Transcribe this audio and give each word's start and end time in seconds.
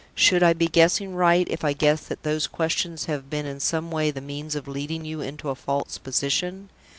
Should 0.15 0.41
I 0.41 0.53
be 0.53 0.65
guessing 0.67 1.13
right 1.13 1.47
if 1.47 1.63
I 1.63 1.73
guessed 1.73 2.09
that 2.09 2.23
those 2.23 2.47
questions 2.47 3.05
have 3.05 3.29
been 3.29 3.45
in 3.45 3.59
some 3.59 3.91
way 3.91 4.09
the 4.09 4.19
means 4.19 4.55
of 4.55 4.67
leading 4.67 5.05
you 5.05 5.21
into 5.21 5.49
a 5.49 5.53
false 5.53 5.99
position? 5.99 6.69